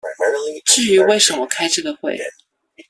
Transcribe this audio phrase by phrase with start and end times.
[0.65, 2.19] 至於為什麼開這個會